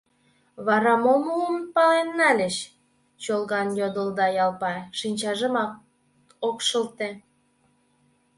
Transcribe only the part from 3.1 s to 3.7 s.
чолган